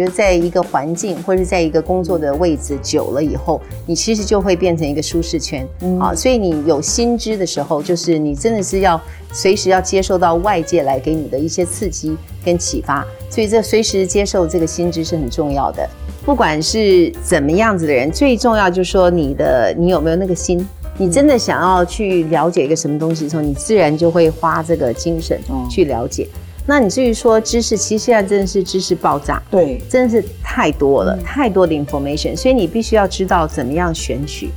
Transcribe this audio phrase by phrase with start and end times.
[0.00, 5.68] 觉得在一个环境或者在一个工作的位置久了以后，你其实就会变成一个舒适圈
[6.00, 6.14] 啊。
[6.14, 8.98] 所以你有新知的时候，就是你真的是要
[9.30, 13.06] 随时要接受到外界来给你的一些刺激跟启发。
[13.28, 15.86] 所以这随时接受这个新知是很重要的。
[16.24, 20.66] 不管是怎么样子的人，最重要就是说你的你有没有那个心。
[20.96, 25.38] 你真的想要去了解一个什么东西的时候，你自然就会花这个精神
[25.68, 26.26] 去了解。
[26.66, 34.50] 那你至于说知识，其实现在真的是知识爆炸，对，真的是太多了，太多的 information，所以你必须要知道怎么样选取。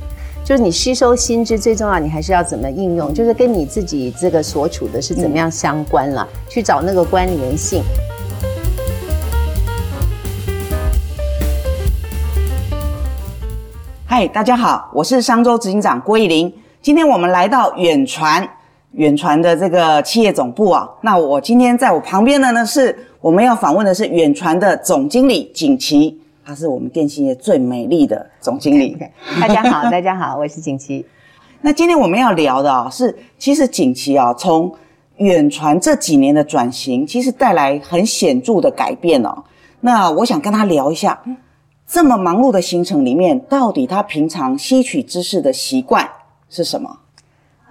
[0.44, 7.82] 就是你吸收新知最重要，你还是要怎么应用，就是跟你自己这个所处的是怎么样相关了，去找那个关联性。
[14.04, 16.52] 嗨，大家好，我是商州执行长郭义玲。
[16.80, 18.46] 今天我们来到远传，
[18.96, 20.88] 远传的这个企业总部啊。
[21.00, 28.96] 那我今天在我旁边的呢，是我们要访问的是远传的总经理景琦，他是我们电信业最美丽的总经理。
[29.40, 31.04] 大家好， 大家好，我是景琦。
[31.60, 34.72] 那今天我们要聊的啊，是其实景琦啊，从
[35.16, 39.42] 远传这几年的转型，其实带来很显著的改变哦。
[39.80, 41.20] 那我想跟他聊一下。
[41.86, 46.08] 这么忙碌的行程里面，到底他平常吸取知识的习惯
[46.48, 46.98] 是什么？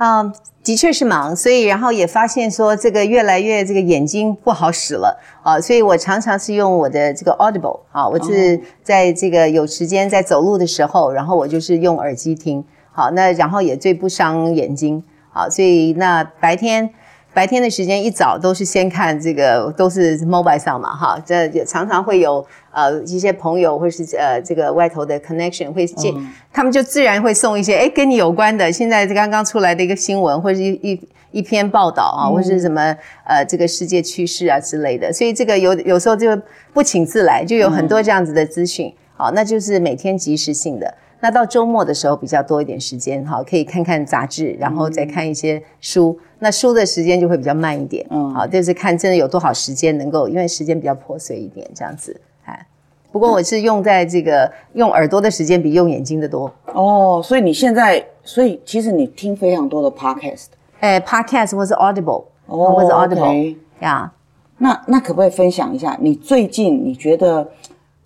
[0.04, 16.90] 啊，的确是忙，所以然后也发现说这个越来越这个眼睛不好使了啊，所以我常常是用我的这个 Audible 啊，我是在这个有时间在走路的时候，然后我就是用耳机听，好，那然后也最不伤眼睛，好，所以那白天。
[17.34, 26.14] 白天的时间一早都是先看这个，都是 mobile 上嘛，哈，这也常常会有呃一些朋友或是呃这个外头的 connection 会见，
[26.52, 32.96] 他们就自然会送一些哎跟你有关的，现在刚刚出来的一个新闻或是一一一篇报道啊，或是什么
[33.26, 36.40] 呃这个世界趋势啊之类的，所以这个有有时候就
[36.72, 40.94] 不请自来，就有很多这样子的资讯，好，那就是每天及时性的。
[41.24, 46.20] 那到周末的时候比较多一点时间，哈，可以看看杂志，然后再看一些书。
[46.40, 52.68] 那书的时间就会比较慢一点，嗯，好，就是看真的有多少时间能够，因为时间比较破碎一点，这样子，哎。
[53.10, 56.54] 不过我是用在这个用耳朵的时间比用眼睛的多。
[56.74, 60.48] 哦，所以你现在，所以其实你听非常多的 podcast，
[60.82, 64.12] 哎，podcast 或是 audible，哦，或是 audible，呀。
[64.58, 67.50] 那那可不可以分享一下，你最近你觉得？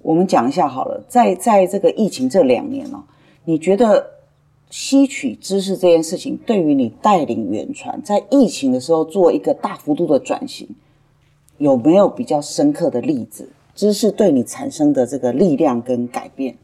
[0.07, 3.03] 我们讲一下好了，在在这个疫情这两年哦，
[3.43, 4.11] 你觉得
[4.69, 10.65] 吸取知识这件事情，对于你带领远传在疫情的时候做一个大幅度的转型，
[11.57, 13.49] 有没有比较深刻的例子？
[13.75, 16.55] 知识对你产生的这个力量跟改变？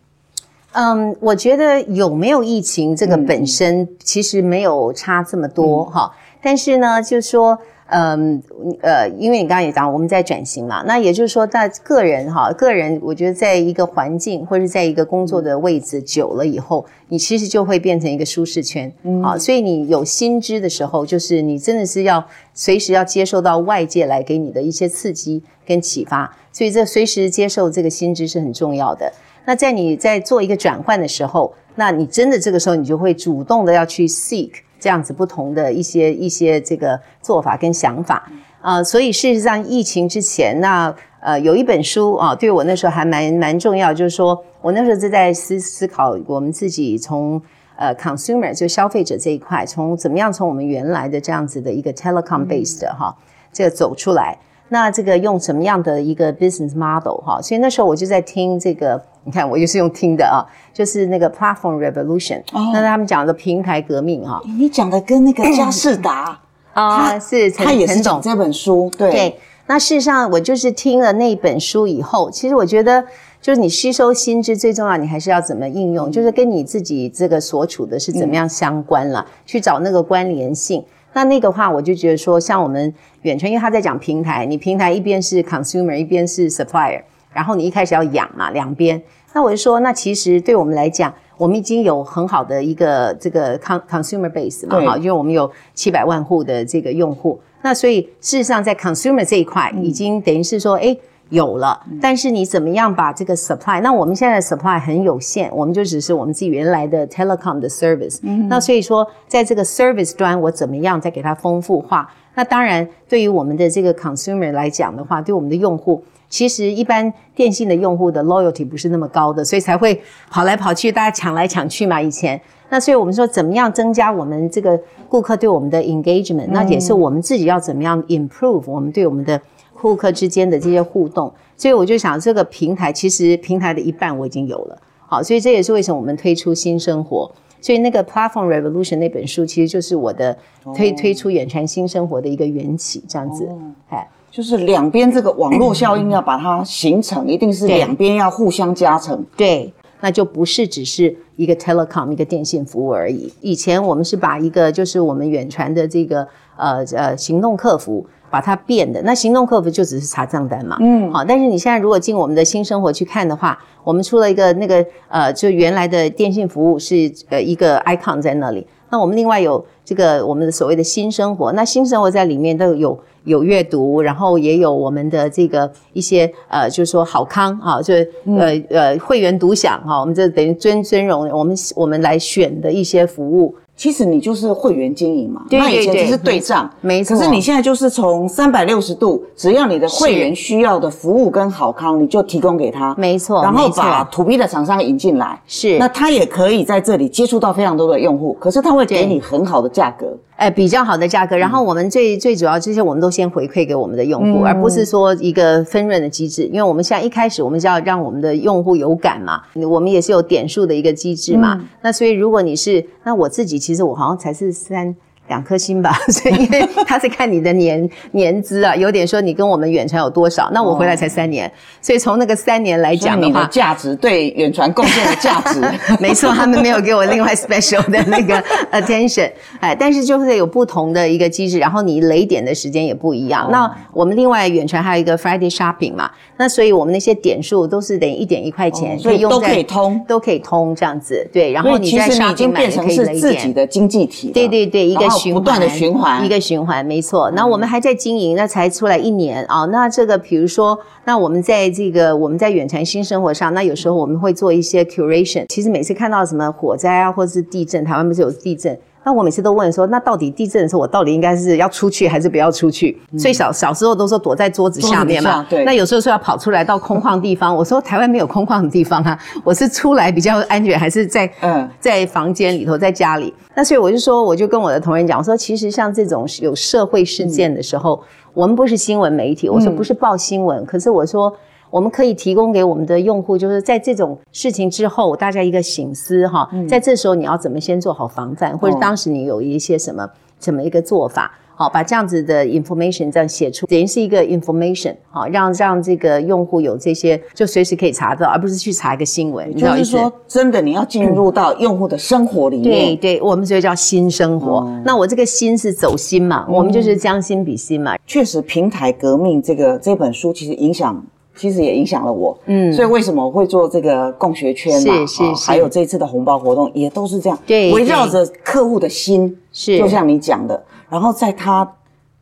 [0.71, 7.59] 嗯，我觉得有没有疫情这个本身其实没有差这么多哈，但是呢，就是说。
[7.95, 8.41] 嗯，
[8.81, 18.91] 呃，因为你刚刚也讲我们在转型嘛，那也就是说，在个人哈，个人，我觉得在一个环境或者在一个工作的位置久了以后，你其实就会变成一个舒适圈
[19.23, 19.37] 啊。
[19.37, 29.13] 所以你有新知的时候，就是你真的是要随时要接受到外界来给你的一些刺激跟启发，所以这随时接受这个新知是很重要的。
[29.45, 34.49] 那在你在做一个转换的时候，那你真的这个时候你就会主动的要去 seek。
[34.83, 38.29] 这样子不同的一些一些这个做法跟想法。
[38.59, 47.41] 啊，所以事实上疫情之前，那呃有一本书啊，对我那时候还蛮蛮重要，就是说我那时候是在思思考我们自己从
[47.77, 53.15] 呃 consumer 就消费者这一块，从怎么样从我们原来的这样子的一个 telecom based 哈，
[53.53, 54.37] 这个走出来。
[54.69, 57.39] 那这个用什么样的一个 business model 哈？
[57.41, 60.41] 所以那时候我就在听这个，你看我就是用听的啊，
[60.73, 64.41] 就是那个 platform revolution，那他们讲的平台革命哈。
[64.57, 66.39] 你讲的跟那个佳士达
[66.73, 69.11] 啊，是他也是讲这本书，对。
[69.11, 73.05] 对，那事实上我就是听了那本书以后，其实我觉得
[73.39, 80.83] 就是你吸收新知最重要，你还是要怎么应用，就是跟你自己这个所处的是怎么样相关了，去找那个关联性。
[81.13, 87.01] 那那个话，我就觉得说，像我们远程，因为他在讲平台，你平台一边是 consumer，一边是 supplier，
[87.31, 89.01] 然后你一开始要养嘛，两边。
[89.33, 97.39] 那我就说，那其实对我们来讲，我们已经有很好的一个这个 con consumer base 嘛，哈，因为我们有七百万户的这个用户。
[97.61, 100.95] 那所以事实上，在 consumer 这一块，已经等于是说，哎。
[101.29, 103.81] 有了，但是你怎么样把这个 supply？
[103.81, 108.19] 那我们现在 supply 很有限，我们就只是我们自己原来的 telecom 的 service。
[108.47, 112.07] 那所以说，在这个 service 端，我怎么样再给它丰富化？
[112.35, 116.03] 那当然，对于我们的这个 consumer 来讲的话，对我们的用户。
[116.29, 122.01] 其实一般电信的用户的 loyalty 不是那么高的，所以才会跑来跑去，大家抢来抢去嘛。
[122.01, 129.39] 以前，那所以我们说怎么样增加我们这个顾客对我们的 engagement，那也是我们自己要怎么样 improve 我们对我们的
[129.83, 131.31] 顾客之间的这些互动。
[131.57, 137.29] 所以我就想，这个平台其实平台的一半我已经有了，好，所以这也是为什么我们推出新生活。
[137.61, 140.35] 所以那个 Platform Revolution 那本书，其实就是我的
[140.75, 143.47] 推推出远传新生活的一个缘起，这样子，
[143.87, 149.71] 哎，就是两边这个网络效应要把它形成，一定是两边要互相加成，对，
[150.01, 153.31] 那就不是只是一个 telecom 一个电信服务而已。
[153.39, 156.27] 以前我们是把一个就是我们远传的这个
[156.57, 158.05] 呃呃行动客服。
[158.33, 166.95] 把它变的那行动客服就只是查账单嘛，嗯，好，但是你现在如果进我们的新生活去看的话，我们出了一个那个呃，就原来的电信服务是
[167.29, 177.93] 呃一个 icon 在那里，那我们另外有这个我们的所谓的新生活，那新生活在里面都有有阅读，然后也有我们的这个一些呃，就是说好康啊，就
[178.35, 183.55] 呃呃会员独享哈，我们这等于尊尊荣我们我们来选的一些服务。
[183.75, 187.17] 其实你就是会员经营嘛，那以前只是对账，没错。
[187.17, 193.41] 可是你现在就是从三百六十度，只要你的会员需要的服务跟好康，你就提供给他，没错。
[193.41, 195.77] 然后把 To B 的厂商引进来，是。
[195.79, 200.15] 那他也可以在这里接触到非常多的用户，可是他会给你很好的价格。
[200.35, 214.95] 哎，比较好的价格，然后我们最最主要这些我们都先回馈给我们的用户，而不是说一个分润的机制，因为我们现在一开始我们就要让我们的用户有感嘛，我们也是有点数的一个机制嘛，那所以如果你是，那我自己其实我好像才是三。
[215.33, 221.51] 两颗星吧， 所以因为他是看你的年 年资啊，有点说你跟我们远传有多少，那我回来才三年，
[221.81, 225.59] 所以从那个三年来讲的话，价值对远传贡献的价值，
[225.99, 228.39] 没错，他们没有给我另外 special 的那个
[228.71, 233.49] attention，哎，但是就是有不同的一个机制，然后你雷点的时间也不一样。
[233.51, 245.09] 那我们另外远传还有一个 Friday shopping 嘛，那所以我们那些点数都是等于一点一块钱，所以都可以通，都可以通这样子，对，然后你在已经变成是自己的经济体，对对对，一个。
[245.31, 247.29] 不断的循环，一个循环，没错。
[247.31, 249.65] 那我们还在经营，那才出来一年啊。
[249.65, 255.45] 那这个，比如说，那我们在这个我们在远程新生活上，那有时候我们会做一些 curation。
[255.49, 258.77] 其实每次看到什么火灾啊，或者是地震，台湾不是有地震？
[259.05, 262.97] 那我每次都问说，那到底地震的时候，我到底应该是要出去还是不要出去？
[263.17, 265.45] 所以小小时候都说躲在桌子下面嘛。
[265.49, 265.65] 对。
[265.65, 273.33] 那有时候说要跑出来到空旷地方， 我说台湾没有空旷的地方啊，我是出来比较安全，还是在嗯在房间里头，在家里？
[273.55, 278.01] 那所以我就说，我就跟我的同仁讲，我说其实像这种有社会事件的时候，
[278.33, 281.33] 我们不是新闻媒体，我说不是报新闻，可是我说。
[281.73, 299.51] 我们可以提供给我们的用户，就是在这种事情之后，大家一个醒思哈，在这时候你要怎么先做好防范，或者当时你有一些什么怎么一个做法，好，把这样子的 information 这样写出，等于是一个 information，好，让让这个用户有这些就随时可以查到，而不是去查一个新闻。
[299.55, 302.95] 就是说，真的你要进入到用户的生活里面。
[302.95, 304.71] 对对，我们所以叫新生活。
[304.85, 307.97] 那我这个心是走心嘛，我们就是将心比心嘛。
[308.05, 311.03] 确实，平台革命这个这本书其实影响。
[311.35, 315.05] 其实也影响了我，嗯，所以为什么我会做这个共学圈嘛？
[315.05, 321.69] 是是是，还有这次的红包活动也都是这样，对，围绕着客户的心，是，就像你讲的，然后在他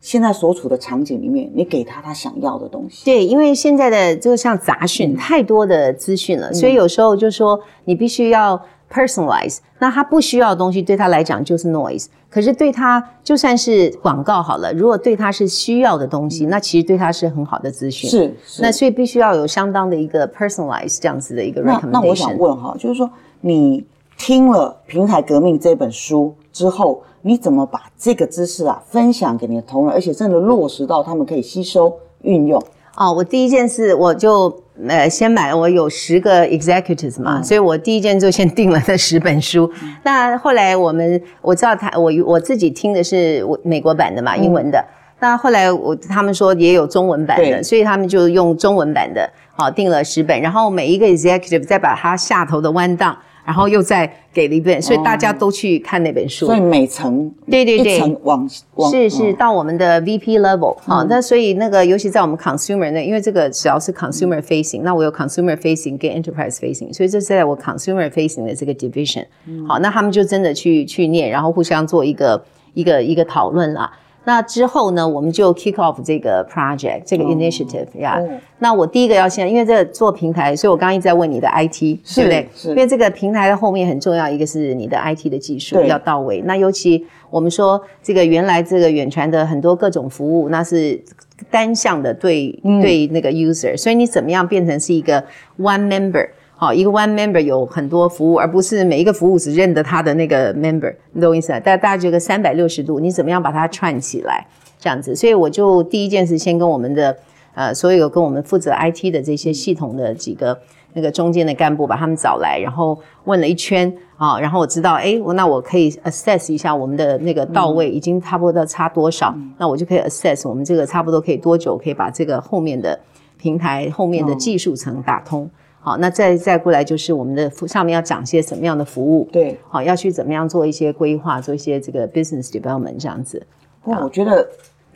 [0.00, 3.04] 现在所处的场景里面，你给他他想要的东西。
[3.04, 8.60] 对，因为现在的就像杂讯太多的资讯了，所以有时候就说你必须要。
[8.92, 18.10] personalize，那他不需要的东西对他来讲就是 noise，可是对他就算是广告好了，如果对他是需要的东西，那其实对他是很好的资讯。
[18.10, 21.88] 是，那所以必须要有相当的一个 personalize 这样子的一个 recommendation。
[21.90, 23.84] 那那我想问哈，就是说你
[24.18, 32.62] 听了《平台革命》这本书之后，你怎么把这个知识啊分享给你的同仁，而且真的落实到他们可以吸收运用？
[32.94, 34.54] 哦，我第一件事我就
[34.88, 39.70] 呃先买，我有十个 executives 嘛，所以我第一件就先订了那十本书。
[40.02, 44.84] 那后来我们我知道他我我自己听的是我美国版的嘛，英文的。
[45.20, 53.16] 那后来我他们说也有中文版的，所以他们就用中文版的，好订了十本，然后每一个 executive 再把它下头的弯档。
[53.44, 56.46] 然后又再给了一遍，所以大家都去看那本书。
[56.46, 68.74] 所以每层对对对，往往是是到我们的 VP level 好，那所以那个尤其在我们 consumer 那，因为这个只要是 consumer facing，那我有 consumer facing 跟 enterprise facing，所以这是在我 consumer facing 的这个
[68.74, 69.24] division。
[69.66, 72.42] 好，那他们就真的去去念，然后互相做一个
[72.74, 73.90] 一个一个讨论啦。
[74.24, 82.48] 那之后呢，我们就 kick off 这个 project 这个 initiative 呀、哦那我第一个要先，因为这个做平台，所以我刚刚一直在问你的 IT，对不对？
[82.66, 86.40] 因为这个平台的后面很重要，一个是你的 IT 的技术要到位。
[86.42, 91.02] 那尤其我们说这个原来这个远传的很多各种服务，那是
[91.50, 95.20] 单向的对、嗯对那个 user，所以你怎么样变成是一个
[95.58, 96.28] one member？
[96.62, 101.58] 好，一个 one member 有很多服务，而不是每一个服务只认得他的那个 member，你懂我意思啊？
[101.58, 104.46] 大大家觉得三百六十度，你怎么样把它串起来？
[104.78, 107.16] 这样子，所以我就第一件事先跟我们的
[107.54, 110.56] 呃所有跟我们负责 IT 的这些系统的几个
[110.92, 122.96] 那个中间的干部把他们找来，然后问了一圈啊，然后我知道，哎，我那我可以 assess 一下我们的那个到位已经差不多差多少，那我就可以 assess 我们这个差不多可以多久可以把这个后面的
[123.36, 125.50] 平台后面的技术层打通。
[125.84, 129.58] 好，那再再过来就是我们的服上面要讲些什么样的服务，对。
[129.68, 133.44] 好，要去怎么样做一些规划，做一些这个 business development 这样子。
[133.82, 134.48] 不过我觉得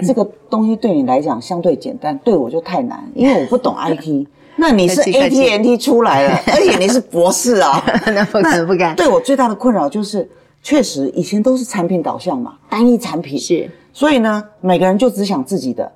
[0.06, 4.26] 这个东西对你来讲相对简单，对我就太难，因为我不懂 IT。
[4.58, 7.82] 那你是 AT&T 出来了，而且你是博士啊，
[8.14, 10.26] 那不敢不敢，对我最大的困扰就是，
[10.62, 15.92] 确实以前都是产品导向嘛，单一产品，是所以呢，每个人就只想自己的。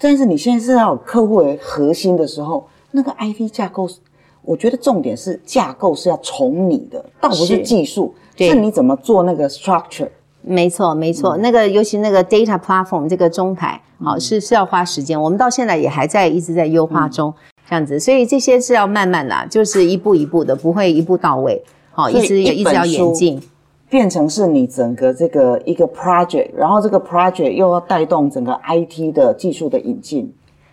[0.00, 3.88] 但是你现在是要有客户为核心的时候，那个 IT 架构，
[4.42, 7.62] 我觉得重点是架构是要从你的，倒不是是。
[7.62, 8.48] 技术，对。
[8.48, 10.08] 是你怎么做那个 structure。
[10.42, 17.32] 没错，没错，那个尤其那个 data platform 这个中台，好、是是要花时间，我们到现在也还在一直在优化中，
[17.68, 23.42] 这样子，所以这些是要慢慢的，就是一步一步的，不会一步到位，好、一直也一一直要本书演进。
[23.90, 30.32] 变成是你整个这个一个 project，然后这个 project 又要带动整个 IT 的技术的引进。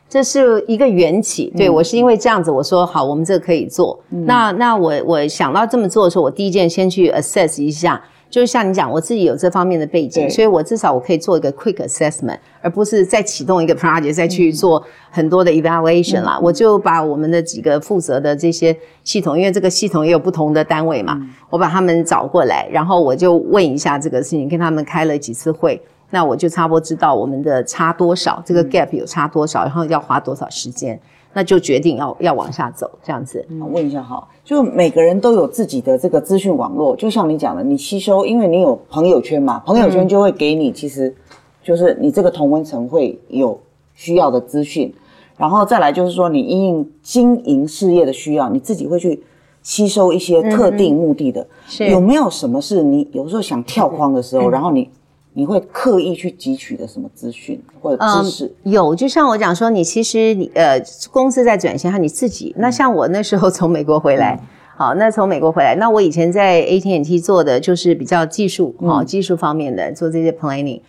[0.09, 3.99] 这是一个缘起，对、我是因为这样子，我说好，我们这个可以做。
[4.09, 16.39] 那那我我想到这么做的时候，我第一件先去 assess 一下，就是像你讲，我自己有这方面的背景，所以我至少我可以做一个 quick assessment，而不是再启动一个 project 再去做很多的 evaluation 啦。
[16.41, 18.73] 我就把我们的几个负责的这些
[19.03, 25.81] 系统，因为这个系统也有不同的单位嘛，我把他们找过来，然后我就问一下这个事情，跟他们开了几次会。
[26.09, 30.99] 那我就差不多知道我们的差多少，这个 gap 有差多少，然后要花多少时间，
[31.33, 33.45] 那就决定要要往下走这样子。
[33.59, 41.13] 我问一下哈，就每个人都有自己的这个资讯网络，就像你讲的，你吸收，因为你有朋友圈嘛，朋友圈就会给你，其实
[41.61, 43.59] 就是你这个同温层会有
[43.93, 44.93] 需要的资讯，
[45.35, 49.21] 然后再来就是说，你因应经营事业的需要，你自己会去
[49.61, 51.45] 吸收一些特定目的的。
[51.67, 51.89] 是。
[51.89, 54.89] 有没有什么是你有时候想跳框的时候，然后你
[55.37, 58.51] 你会刻意去汲取的什么资讯或者知识？
[58.63, 62.55] 有，就像我讲说，你其实你呃公司在转型，和你自己。
[62.57, 64.39] 那像我那时候从美国回来，
[64.75, 70.81] 好，那从美国回来，那我以前在 AT&T 做的就是比较技术，哦，技术方面的做这些 planning。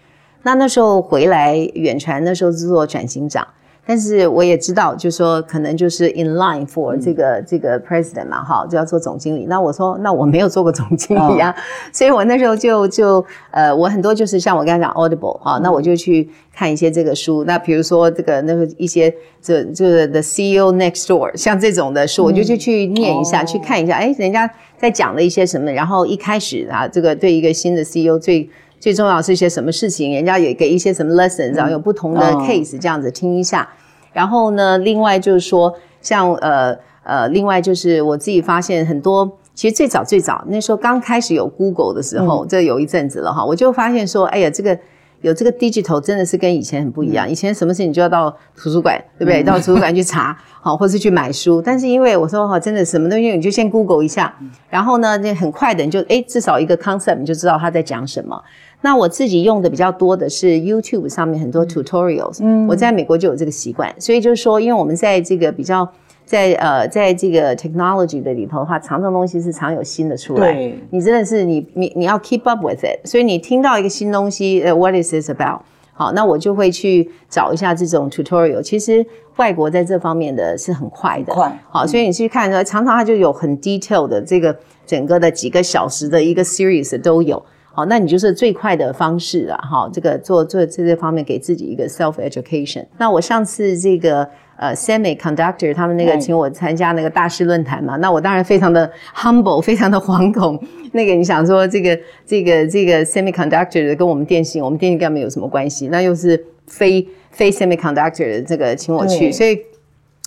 [0.44, 3.46] 那那时候回来远传，那时候是做转型长。
[3.90, 9.46] 但是我也知道，就说可能就是 in line for 这个、这个 president 嘛，哈，就要做总经理。
[9.46, 11.54] 那我说，那我没有做过总经理啊，
[11.90, 17.44] 所以我那时候就就呃，我很多就是像我刚才讲 Audible 哈、那我就去看一些这个书。
[17.44, 25.72] 那比如说这个那个一些这就是 The CEO Next Door 像这种的书，我就去去念一下，哦去看一下，哎，人家在讲了一些什么。
[25.72, 32.44] 然后一开始啊，这个对一个新的 CEO 最最重要是一些什么事情，人家也给一些什么 lessons，然后有不同的哦。
[32.46, 33.68] case 这样子听一下。
[34.12, 44.78] 然后呢，另外就是说，像呃呃，另外就是我自己发现很多，其实最早最早那时候刚开始有 Google 的时候，这有一阵子了哈，我就发现说，哎呀，这个
[45.20, 47.28] 有这个 digital 真的是跟以前很不一样。
[47.28, 49.42] 以前什么事情就要到图书馆，对不对？
[49.42, 51.60] 到图书馆去查， 好，或是去买书。
[51.60, 54.34] 但是因为我说哈，真的什么东西你就先 Google 一下，
[54.68, 58.40] 然后呢，那很快的你就哎，至少一个 concept 你就知道他在讲什么。
[58.80, 65.90] 那我自己用的比较多的是 YouTube 上面很多 tutorials，嗯，我在美国就有这个习惯，所以就是说，因为我们在这个比较
[66.28, 75.60] 在呃在这个 technology 的里头的话，常常东西是常有新的出来，对你真的是你你你要 keep up with it，所以你听到一个新东西，呃，what is this about？
[75.94, 78.60] 好，那我就会去找一下这种 tutorial。
[78.60, 79.04] 其实
[79.36, 84.54] 外国在这方面的是很快的，快好，所以你去看呢，常常它就有很 detail 的这个
[84.84, 87.42] 整个的几个小时的一个 series 都有。
[87.72, 92.84] 好，那你就是最快的方式啊，哈，这个做做这些方面给自己一个 self education。
[92.98, 94.28] 那我上次这个
[94.58, 100.60] 呃 semiconductor 他们那个嗯请我参加那个大师论坛嘛，那我当然非常的 humble，非常的惶恐。
[100.92, 109.58] 那个你想说这个这个这个 semiconductor 的跟我们电信，我们电信根本没有什么关系，那又是非非 semiconductor 的这个请我去，所以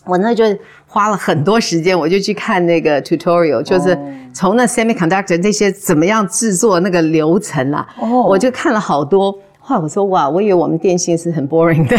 [0.06, 0.46] 我那就
[0.88, 3.98] 花了很多时间，我就去看那个 tutorial，就是
[4.34, 9.38] 从那 semiconductor 这些怎么样制作那个流程啊，哦我就看了好多。
[9.60, 11.98] 后来我说哇，我以为我们电信是很 boring 的。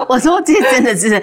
[0.08, 1.22] 我说这真的是，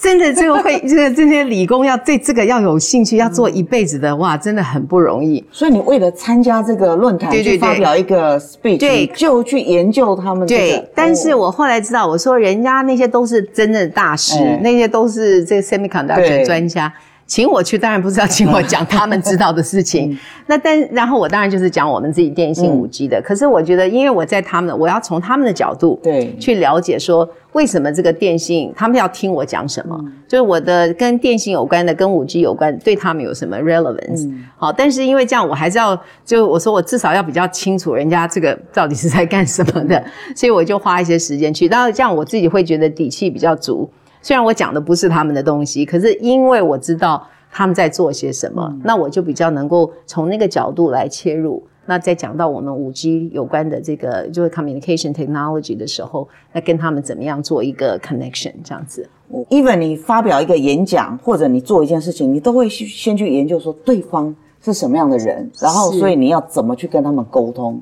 [0.00, 5.44] 真的这个会这个这些理工要对这个要有兴趣，要做一辈子的话，真的很不容易。
[5.50, 10.76] 所以你为了参加这个论坛，对对对去发表一个 speech，对就去研究他们这个。
[10.78, 16.92] 对，但是哦我后来知道，我说人家那些都是真的大师，哎那些都是这个 semiconductor 专家。
[17.26, 20.16] 请我去，当然不是要请我讲他们知道的事情。
[20.46, 23.20] 那但然后我当然就是讲我们自己电信五 G 的。
[23.22, 29.98] 可是我觉得，因为我在他们，我要从他们的角度对去了解说，为什么这个电信他们要听我讲什么？
[30.28, 40.04] 就是我的跟电信有关的，跟五 G 有关，对他们有什么 relevance？、好，但是因为这样，我还是要就我说我至少要比较清楚人家这个到底是在干什么的，
[40.36, 41.66] 所以我就花一些时间去。
[41.68, 43.88] 然后这样我自己会觉得底气比较足。
[44.24, 51.62] 虽然我讲的不是他们的东西，可是因为我知道他们在做些什么，那我就比较能够从那个角度来切入。
[51.84, 59.06] 那在讲到我们五 G 有关的这个就是 communication technology 的时候，那跟他们怎么样做一个 connection 这样子。
[59.50, 67.78] even 你发表一个演讲或者你做一件事情，你都会去先去研究说对方是什么样的人，然后所以你要怎么去跟他们沟通。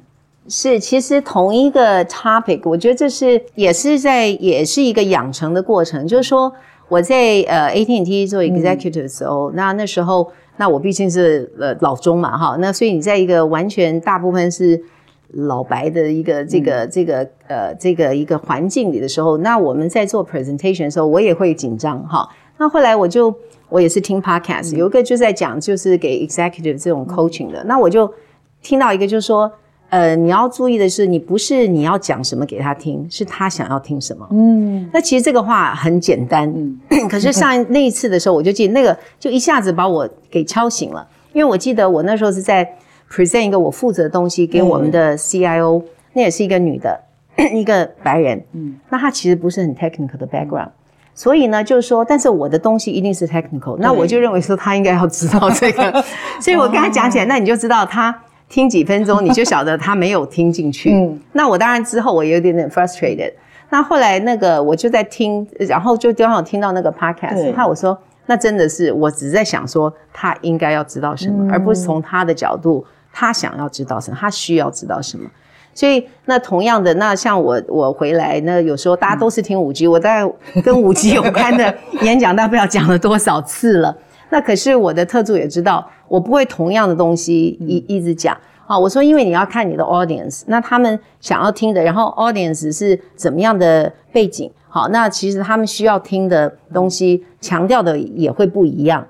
[0.49, 6.05] 是，其实同一个 topic，我觉得这是也是在也是一个养成的过程。
[6.05, 6.53] 就是说，
[6.89, 14.83] 我在呃 AT&T 做 executive 的时候，那那时候那我毕竟是呃老中嘛哈，那所以你在一个完全大部分是
[15.29, 22.29] 老白的一个这个、这个呃这个一个环境里的时候，那我们在做 presentation 的时候，我也会紧张哈。
[22.59, 23.33] 那后来我就
[23.69, 28.13] 我也是听 podcast，、有一个就在讲就是给 executive 这种 coaching 的，那我就
[28.61, 29.51] 听到一个就是说。
[29.93, 34.27] 呃，你要注意的是，你不是你要讲什么给他听，是他想要听什么。
[34.31, 36.51] 嗯，那其实这个话很简单，
[36.89, 42.67] 嗯可是上那一次的时候，我就记得那个就一下子把我给敲醒了，因为我记得我那时候是在
[43.11, 45.83] present 一个我负责的东西给我们的 CIO，、
[46.15, 46.99] 那也是一个女的，
[47.53, 50.71] 一个白人，嗯，那她其实不是很 technical 的 background。
[51.15, 56.03] 所以呢，就是说，但是我的东西一定是 technical，那我就认为说他应该要知道这个，
[56.41, 58.19] 所以我跟他讲起来，那你就知道他
[58.53, 60.93] 听几分钟，你就晓得他没有听进去。
[60.93, 63.33] 嗯那我当然之后我有点点 frustrated。
[63.71, 75.27] 那后来那个我就在听，然后就刚好听到那个 podcast，我说那真的是我只是在想说他应该要知道什么，而不是从他的角度，他想要知道什么，他需要知道什么。
[75.73, 80.31] 所以那同样的，那像我我回来，那有时候大家都是听五 G，我大概
[80.63, 83.97] 跟五 G 有关的演讲，大不了讲了多少次了。
[84.33, 88.35] 那可是我的特助也知道，我不会同样的东西一一直讲。
[88.67, 99.07] 啊，我说，因为你要看你的 audience，那他们想要听的，然后 audience 是怎么样的背景，好，那其实他们需要听的东西，强调的也会不一样。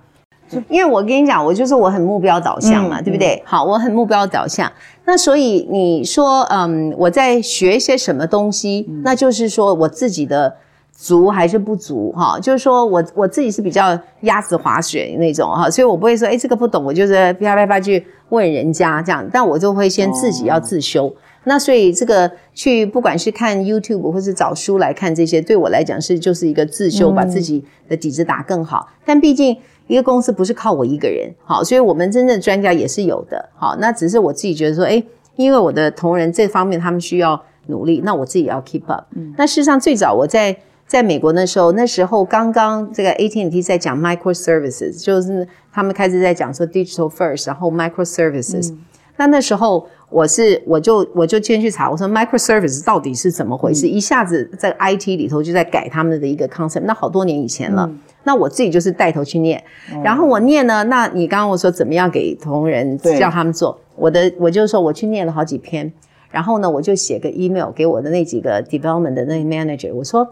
[0.68, 3.40] 因为我跟你讲，我就是我很目标导向嘛，嗯对不对？
[3.46, 4.70] 好，我很目标导向。
[5.04, 10.52] 那所以你说，嗯，我在学一些什么东西，那就是说我自己的
[11.02, 12.38] 足还是不足哈？
[12.38, 21.12] 就是说我我自己是比较鸭子滑雪那种哈，所以我不会说，哎，这个不懂，我就是啪啪啪去问人家这样，但我就会先自己要自修。
[21.42, 28.88] 那所以这个去不管是看 YouTube 或是找书来看这些，对我来讲是就是一个自修，把自己的底子打更好。
[29.04, 35.02] 但毕竟一个公司不是靠我一个人，好，所以我们真正的专家也是有的，好，那只是我自己觉得说，哎，
[35.34, 39.04] 因为我的同仁这方面他们需要努力，那我自己也要 keep up。
[39.36, 40.56] 那事实上最早我在
[40.92, 48.74] 在美国那时候，那时候刚刚这个 AT&T 在讲 microservices，就是他们开始在讲说 digital first，然后 microservices。
[49.16, 53.88] 那那时候我是我就我就先去查，我说 microservices 到底是怎么回事？
[53.88, 57.90] 一下子在 IT 里头就在改他们的一个 concept，那好多年以前了。
[58.24, 59.64] 那我自己就是带头去念，
[60.04, 65.90] 然后我念呢，那你刚刚我说怎么样给同仁叫他们做，我的我就说我去念了好几篇，
[66.30, 70.28] 然后呢我就写个 email 给我的那几个 development 的那个 manager，我说。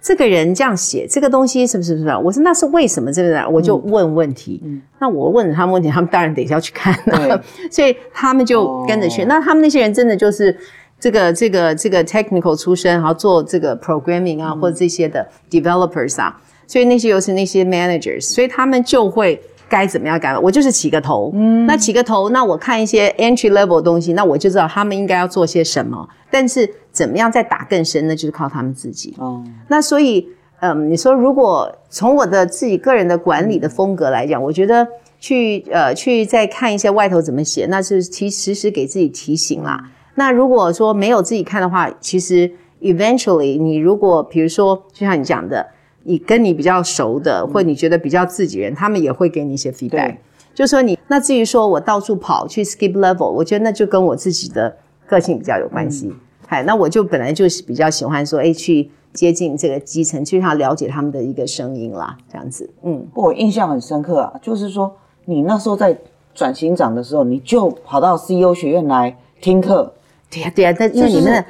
[0.00, 2.08] 这个人这样写这个东西是不是不是？
[2.24, 3.48] 我说那是为什么这个？
[3.48, 4.62] 我就问问题。
[4.98, 9.22] 那我问了他们问题，他们当然得要去看了， 所以他们就跟着去。
[9.22, 10.56] 哦那他们那些人真的就是
[11.00, 19.40] 这个这个这个 technical 出身，然后做这个 programming 啊、或者这些的 developers 啊，所以那些又是那些 managers，所以他们就会。
[19.68, 20.36] 该怎么样改？
[20.38, 26.08] 我就是起个头，嗯，那起个头，那我看一些 entry level 的东西，那我就知道他们应该要做些什么。
[26.30, 28.14] 但是怎么样再打更深呢？
[28.14, 29.14] 就是靠他们自己。
[29.18, 30.28] 哦，那所以，
[30.60, 34.86] 嗯，你说如果从我的自己个人的管理的风格来讲，我觉得
[35.18, 39.82] 去呃去再看一些外头怎么写，那是提时时给自己提醒啦。
[40.14, 42.50] 那如果说没有自己看的话，其实
[42.80, 45.66] eventually 你如果比如说就像你讲的，
[46.08, 50.18] 你跟你比较熟的，或你觉得比较自己人，他们也会给你一些 feedback 对。
[50.54, 54.74] 就说你那至于说我到处跑去 skip level，我觉得那就跟我自己的
[55.06, 56.10] 个性比较有关系。
[56.46, 62.68] 哎，那我就本来就是比较喜欢说，哎，去接近这个基层，去他了解他们的一个声音啦，这样子。
[62.82, 65.94] 嗯，我印象很深刻啊，就是说你那时候在
[66.34, 69.92] 转型长的时候，你就跑到 CEO 学院来听课。
[70.30, 71.44] 对呀，对呀，但因为你们的。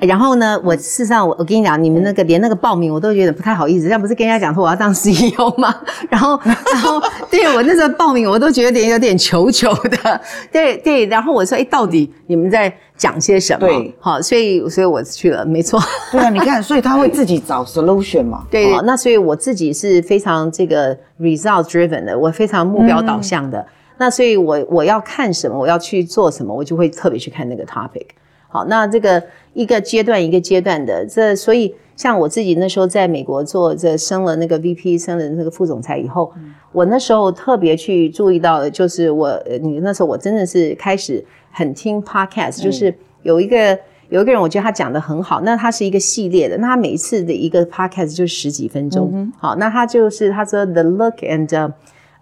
[0.00, 5.72] 然后呢，我事实上，我我跟你讲，你们那个连那个报名我都觉得不太好意思，这不是跟人家讲说我要当 CEO 吗？
[6.10, 11.06] 然后，然后， 对我那时候报名我都觉得有点有点求求的， 对对。
[11.06, 13.66] 然后我说，哎，到底你们在讲些什么？
[13.66, 15.80] 对，好，所以所以我去了，没错。
[16.10, 18.44] 对啊，你看，所以他会自己找 solution 嘛。
[18.50, 23.64] 对，那所以我自己是非常这个 result driven 的，我非常目标导向的。
[23.98, 28.06] 那所以我我要看什么，我要去做什么，我就会特别去看那个 topic。
[28.56, 36.32] 好，那这个一个阶段一个阶段的，这所以像我自己那时候在美国做这升了那个 VP，升了那个副总裁以后，
[36.72, 51.72] 我那时候特别去注意到的就是我，你那时候我真的是开始很听 podcast，就是有一个有一个人，我觉得他讲的很好，那他是一个系列的，那他每一次的一个 podcast 就十几分钟，好，那他就是他说 The look and，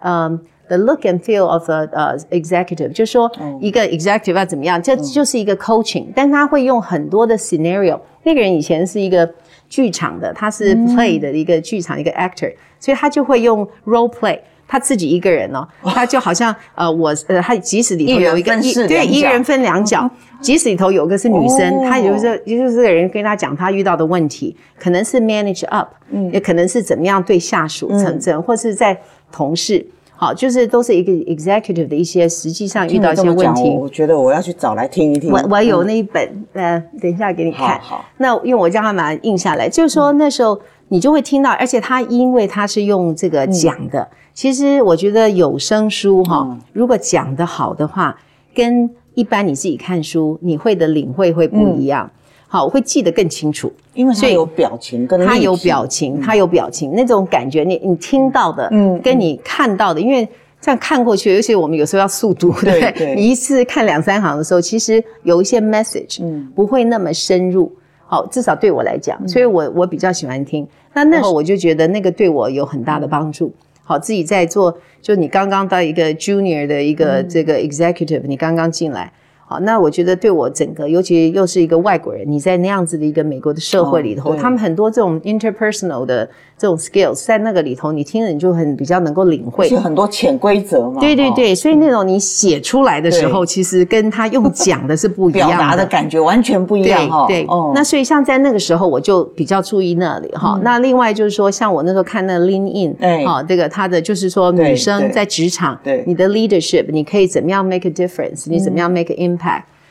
[0.00, 0.40] 嗯。
[0.66, 8.00] The look and feel of a 呃 executive，就是说一个 executive 要怎么样，这就是一个 coaching，但他会用很多的 scenario。
[8.22, 9.30] 那个人以前是一个
[9.68, 12.50] 剧场的，他是 play 的一个剧场一个 actor，
[12.80, 18.54] 所以他就会用 role play，他自己一个人哦，他就好像呃我呃他即使里头有一个
[18.88, 25.90] 对一人分两角，即使里头有个是女生，他也就是也就是这个人跟他讲他遇到的问题，可能是 manage up，
[26.32, 28.98] 也可能是怎么样对下属成真，或是在
[29.30, 29.86] 同事。
[30.16, 33.68] 好，就是都是一个 executive 的一些实际上遇到一些问题。
[33.70, 35.30] 我觉得我要去找来听一听。
[35.30, 37.78] 我我有那一本，呃，等一下给你看。
[37.80, 48.16] 好，那因为我叫他把它印下来，就是说那时候你就会听到，而且他因为他是用这个讲的，其实我觉得有声书哈，如果讲的好的话，
[48.54, 52.10] 跟一般你自己看书，你会的领会会不一样。
[52.54, 60.24] 好，我会记得更清楚，因为他有表情，跟他有表情，他有表情，那种感觉，你你听到的，嗯，跟你看到的，因为
[60.60, 63.16] 这样看过去，尤其我们有时候要速读，对不对？
[63.16, 67.72] 你一次看两三行的时候，其实有一些 message，嗯，不会那么深入。
[68.06, 70.64] 好，至少对我来讲，所以我我比较喜欢听。
[70.92, 73.52] 那那时候我就觉得那个对我有很大的帮助。
[73.82, 79.12] 好，自己在做，就你刚刚到一个 junior 的一个这个 executive，你刚刚进来。
[79.54, 89.68] 好，那我觉得对我整个，尤其又是一个外国人，你在那样子的一个美国的社会里头，他们很多这种 interpersonal 的这种 skills 在那个里头，你听了你就很比较能够领会。
[89.68, 91.00] 是很多潜规则嘛？
[91.00, 97.26] 对对对，所以那种你写出来的时候，其实跟他用讲的是不一样， 表达的感觉完全不一样哈。
[97.28, 100.58] 对，那所以像在那个时候，我就比较注意那里哈。
[100.64, 108.46] 那另外就是说，像我那时候看那 Lean In，好，这个他的就是说女生在职场，对你的 leadership，你可以怎么样 make a difference？
[108.46, 109.43] 你怎么样 make an impact？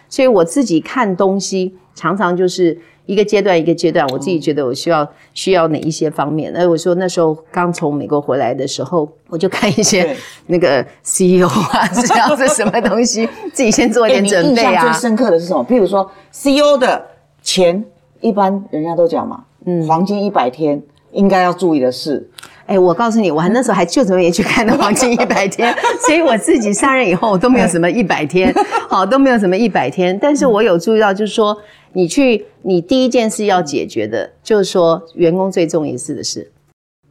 [0.10, 6.52] 所以我自己看东西，常常就是一个阶段一个阶段，我自己觉得我需要需要哪一些方面。
[6.54, 10.16] 那我说那时候刚从美国回来的时候，我就看一些
[10.48, 14.72] 那个 CEO 啊，这样子什么东西， 自己先做一点准备啊。
[14.72, 15.66] 印象最深刻的是什么？
[15.66, 17.04] 譬如说 CEO 的
[17.42, 17.84] 钱，
[18.22, 22.30] 一般人家都讲嘛，嗯，黄金一百天应该要注意的是。
[22.66, 28.54] 哎，我告诉你，我还那时候还就准备去看那黄金一百天，所以我自己上任以后我都没有什么一百天，
[28.88, 30.18] 好都没有什么一百天。
[30.22, 31.58] 但是我有注意到，就是说
[31.92, 36.50] 你去，你第一件事要解决的，就是说员工最重要的事。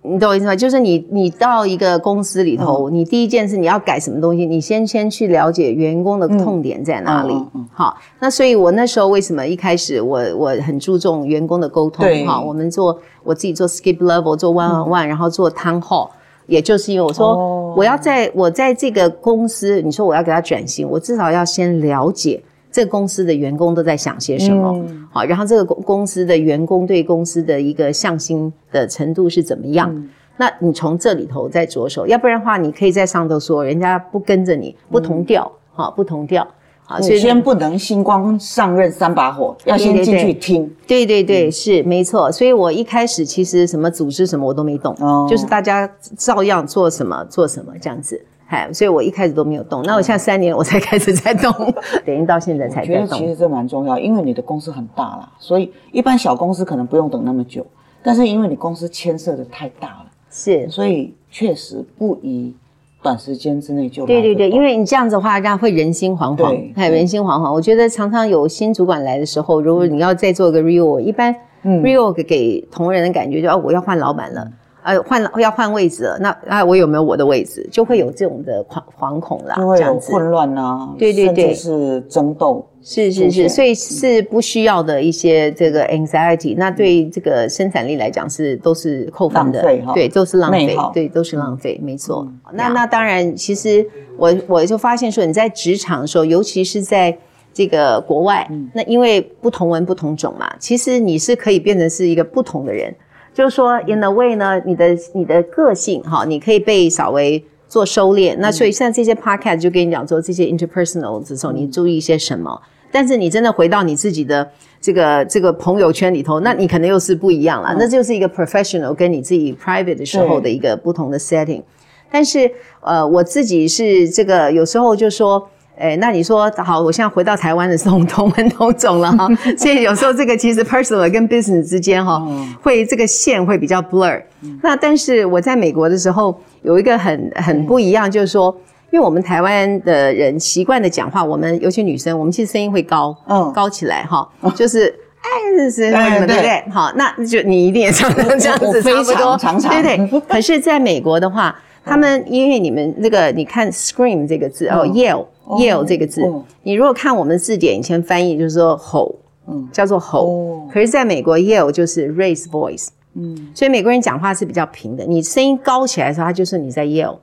[0.04, 0.56] 你懂我意思吗？
[0.56, 7.32] 就是你，你到一个公司里头，你第一件事你要改什么东西，你先先去了解员工的痛点在哪里。
[7.72, 12.04] 好，那所以我那时候为什么一开始我我很注重员工的沟通？
[12.26, 16.08] 哈，我们做我自己做 skip level，做 one on one，然后做 town hall，
[16.46, 22.42] 也就是因为我说我要在我在这个公司，你说我要给他转型，我至少要先了解。
[22.72, 24.84] 这个公司的员工都在想些什么？
[25.12, 30.08] 好，然后这个公公司的员工对公司的一个向心的程度是怎么样？
[30.38, 36.44] 那你从这里头再着手，要不然的话，你可以在上头说人家不跟着你，不同调，哈，不同调，
[36.84, 40.74] 好，所以先不能星光上任三把火，要先进去听。
[40.86, 42.32] 对对对，是没错。
[42.32, 44.96] 所以我一开始其实什么组织什么我都没动，
[45.28, 48.24] 就是大家照样做什么做什么这样子。
[48.52, 51.50] 哎，所以我一开始都没有动，那我现在三年我才开始在动，
[52.04, 53.18] 等于到现在才在动。
[53.18, 57.66] 其实这蛮重要，因为你的公司很大啦，所以一般小公司可能不用等那么久，
[58.02, 62.54] 但是因为你公司牵涉的太大了，是，所以确实不宜
[63.02, 64.04] 短时间之内就。
[64.04, 67.50] 对对对，因为你这样子的话，这样会人心惶惶，哎，人心惶惶。
[67.50, 71.34] 我觉得常常有新主管来的时候，如果你要再做一个 reorg，一般
[71.64, 74.46] reorg 给同仁的感觉就哦，我要换老板了。
[74.82, 77.66] 呃，换了要换位置了，那啊，我有没有我的位置？
[77.70, 80.12] 就会有这种的惶惶恐啦，就会有这样子。
[80.12, 81.54] 混乱啊，对对对。
[81.54, 82.66] 是争斗。
[82.84, 89.62] 是是是，所以是不需要的一些这个 anxiety，那对这个生产力来讲是都是扣分的。
[89.94, 92.26] 对，都是浪费对，都是浪费，没错。
[92.54, 97.16] 那那当然，其实我我就发现说，你在职场的时候，尤其是在
[97.54, 102.92] 这个国外，那因为不同文不同种嘛，其实你是可以变成是一个不同的人，
[103.32, 107.44] 就是说 in a way 呢，你的你的个性哈，你可以被稍微。
[107.72, 112.60] 做收敛，那所以像这些 podcast 就跟你讲说，这些 interpersonal 的时候，你注意一些什么？
[112.90, 114.46] 但是你真的回到你自己的
[114.78, 117.74] 这个这个朋友圈里头，那你可能又是不一样了。
[117.78, 121.62] 那就是一个 professional 跟你自己 private 的时候的一个不同的 setting。
[122.10, 125.48] 但是呃，我自己是这个有时候就说。
[125.82, 132.22] 哎，那你说好，我现在回到台湾的时候同文同种了哈， 所以有时候这个其实 personal 跟 business 之间哈，
[132.62, 134.22] 会这个线会比较 blur。
[134.62, 138.56] 那但是我在美国的时候有一个很很不一样，就是说，
[138.92, 144.94] 因为我们台湾的人习惯的讲话，我们尤其女生，我们其实声音会高，嗯高起来哈，就是。
[145.22, 146.64] 哎，是对对不对？
[146.72, 149.38] 好，那就你一定也常常这样子，差不多，
[149.70, 150.20] 对对。
[150.28, 155.26] 可是在美国的话，他们因为你们那个，你看 scream 这个字哦，yell
[155.58, 159.14] yell 这个字哦，你如果看我们字典以前翻译就是说吼，
[159.48, 159.68] 嗯。
[159.72, 160.26] 叫做吼。
[160.26, 160.68] 哦。
[160.72, 167.16] 可是在美国 yell 就是 raise voice，嗯，所以美国人讲话是比较平的，你声音高起来的时候，他就是你在 yell，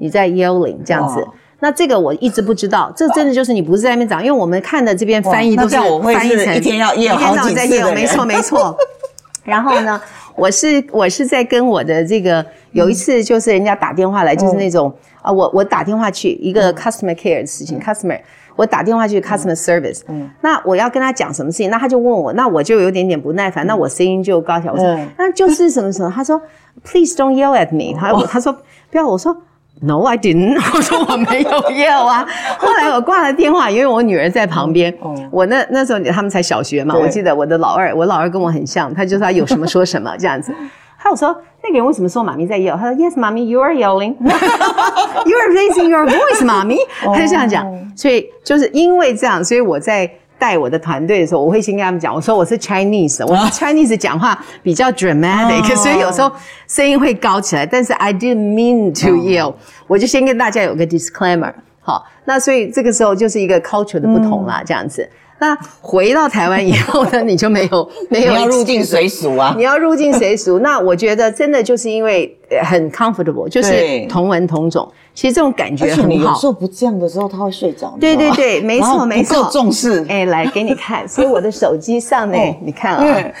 [0.00, 1.26] 你在 yelling 这样子。
[1.60, 8.76] 那这个我一直不知道，这真的就是你不是在那边讲，因为我们看的这边翻译都是翻译成一天要 yell 一天到晚在好几次的没错没错。
[9.44, 10.00] 然后呢，
[10.38, 18.18] 我是我是在跟我的这个有一次就是人家打电话来，就是那种啊，我我打电话去一个 customer care 的事情，customer
[18.54, 25.08] 我打电话去 customer service，嗯，那我要跟他讲什么事情，那他就问我，那我就有点点不耐烦，那我声音就高起来，我说嗯。
[25.18, 26.40] 那就是什么什么，他说
[26.84, 28.52] please don't yell at me，他他说
[28.90, 29.36] 不要，我说。
[29.80, 30.56] No, I didn't。
[30.74, 32.26] 我说我没有 yell 啊。
[32.58, 34.92] 后来我挂了电话，因为我女儿在旁边。
[35.30, 40.52] 我那那时候他们才小学嘛，我记得我的老二，我老二跟我很像，他就说他有什么说什么这样子。
[41.00, 41.28] 还有说
[41.62, 42.76] 那个人为什么说妈咪在 yell？
[42.76, 44.16] 他说 Yes, mommy, you are yelling.
[44.18, 46.78] you are raising your voice, mommy.
[47.00, 47.64] 他就这样讲。
[47.94, 50.10] 所以就是因为这样，所以我在。
[50.38, 56.30] 带我的团队的时候，我会先跟他们讲，我说我是 Chinese，我是 Chinese 讲话比较 dramatic，、所以有时候
[56.66, 59.54] 声音会高起来，但是 I didn't mean to yell，、
[59.86, 61.52] 我就先跟大家有个 disclaimer。
[61.80, 65.08] 好，那所以这个时候就是一个 culture 的不同啦，这样子。
[65.40, 69.62] 那回到台湾以后呢，你就没有 没有你要入境随俗啊你。
[69.62, 70.58] 要入境随俗。
[70.58, 76.46] 那我觉得真的就是因为呃很 comfortable，就是对同文同种，其实这种感觉很好有时。
[76.46, 77.96] 候不这样的时候，他会睡着。
[78.00, 80.04] 对对对没错没错不够重视。
[80.08, 83.32] 哎，来给你看， 所以我的手机上呢哦，你看啊，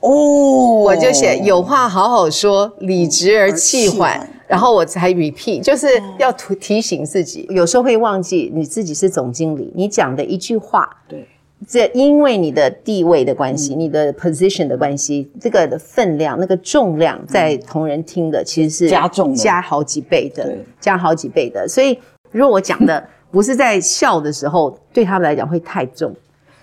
[0.00, 4.30] 哦，我就写有话好好说，理直而气缓而气缓。
[4.48, 11.28] 然后我才 repeat，就是要提提醒自己，有时候会忘记你自己是总经理，你讲的一句话，对，
[11.66, 21.66] 这因为你的地位的关系，你的 position 的关系，这个的分量、那个重量，在同仁听的其实是加重加好几倍的对，加好几倍的。
[21.66, 21.98] 所以，
[22.30, 26.14] 如果我讲的不是在笑的时候，对他们来讲会太重。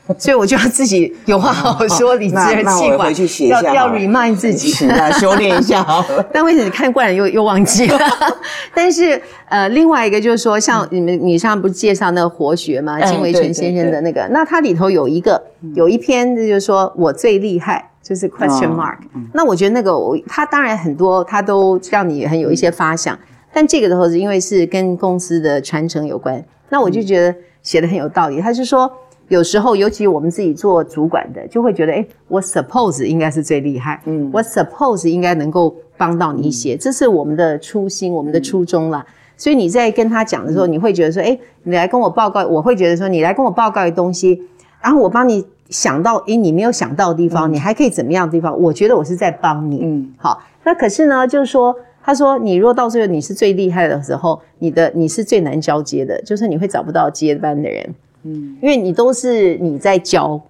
[0.18, 4.70] 所以我就要自己有话好好说，理直气管去写要要 remind 自己。
[4.70, 6.26] 是啊，修炼一下好了。
[6.32, 8.00] 但为什么你看惯了又又忘记了？
[8.74, 12.98] 但是呃，另外一个就是说，像你们你上次不是介绍那个活学吗？
[13.02, 15.42] 哎金维纯先生的那个，那它里头有一个
[15.74, 17.92] 有一篇，就是说我最厉害。
[18.06, 18.98] 就是 question 哦 mark，、
[19.34, 23.18] 那我觉得那个我他当然很多，他都让你很有一些发想，
[23.52, 26.40] 但这个的话是因为是跟公司的传承有关，
[26.70, 28.40] 那我就觉得写的很有道理。
[28.40, 28.88] 他是说
[29.28, 39.06] 有时候，尤其我们自己做主管的，就会觉得，哎，我 suppose 应该是最厉害，嗯，我 suppose 应该能够帮到你一些，这是我们的初心，我们的初衷啦。
[39.38, 44.42] 所以你在跟他讲的时候，你会觉得说，哎，你来跟我报告，我会觉得说，你来跟我报告的东西，
[44.82, 48.58] 然后我帮你想到，哎，你没有想到的地方，你还可以怎么样的地方？
[48.62, 49.80] 我觉得我是在帮你。
[49.84, 57.94] 嗯嗯，好，那可是呢，就是说，他说，你如果到最后你是最厉害的时候，你的你是最难交接的，就是你会找不到接班的人。
[58.26, 60.42] 嗯，因为你都是你在教。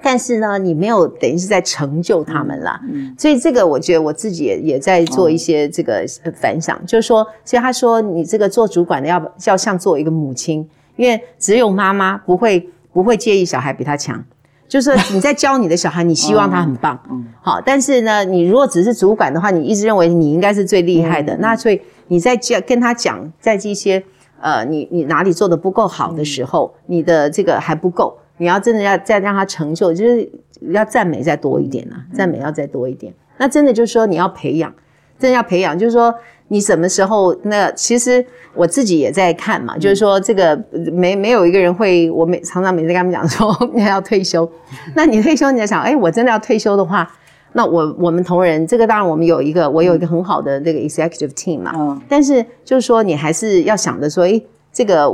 [0.00, 2.80] 但是呢，你没有等于是在成就他们啦，
[3.18, 14.24] 所以这个我觉得我自己也也在做一些这个呃反想，就是说，所以他说你这个做主管的要要像做一个母亲，因为只有妈妈不会不会介意小孩比他强，
[14.68, 24.00] 就是你在教你的小孩，你希望他很棒， 嗯好，但是呢，你如果只是主管的话，你一直认为你应该是最厉害的，那所以你在教跟他讲，在这些
[24.40, 30.30] 呃，你你哪里做的不够好的时候，你的这个还不够，你要真的要再让他成就，就是
[30.70, 33.12] 要赞美再多一点啊，赞美要再多一点。
[33.36, 34.72] 那真的就是说你要培养，
[35.18, 36.14] 真的要培养，就是说
[36.48, 38.24] 你什么时候那其实
[38.54, 40.58] 我自己也在看嘛，就是说这个
[40.92, 44.50] 没没有一个人会，我每常常每次跟他们讲说 你要退休，
[44.96, 47.08] 那你退休你在想，哎，我真的要退休的话，
[47.52, 52.00] 那我我们同仁这个当然我们有一个我有一个很好的那个 executive team 嘛，嗯。
[52.08, 55.10] 但是就是说你还是要想着说，诶，这个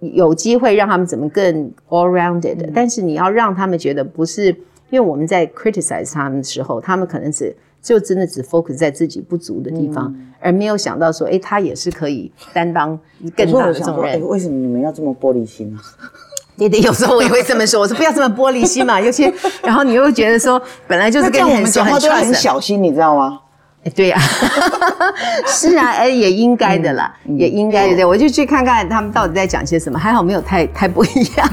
[0.00, 4.48] 有机会让他们怎么更 all rounded，、但是你要让他们觉得不是，
[4.90, 12.98] 因为我们在 criticize 他们的时候，他们可能只就真的只 focus 在自己不足的地方，而没有想到说，哎，他也是可以担当
[13.34, 14.20] 更大的重任。
[14.28, 15.80] 为什么你们要这么玻璃心啊？
[16.56, 23.40] 对对，有时候我也会这么说，我说不要这么玻璃心嘛，尤其然后你又会觉得说，本来就是那这样我们跟你很熟讲话都要很小心，你知道吗？
[23.84, 24.18] 哎对呀、
[25.46, 27.94] 是啊，哎，也应该的啦，嗯也应该的。
[27.96, 31.48] 对，我就去看看他们到底在讲些什么，还好没有太太不一样。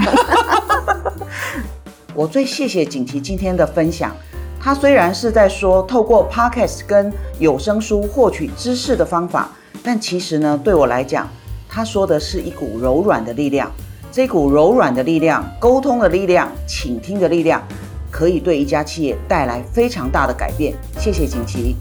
[2.15, 4.15] 我最谢谢景琦今天的分享。
[4.63, 9.49] 他虽然是在说透过 podcast 跟有声书获取知识的方法，
[9.83, 11.27] 但其实呢，对我来讲，
[11.67, 13.69] 他说的是一股柔软的力量。
[14.11, 17.63] 这股柔软的力量、沟通的力量、倾听的力量，
[18.11, 20.73] 可以对一家企业带来非常大的改变。
[20.99, 21.77] 谢谢锦旗。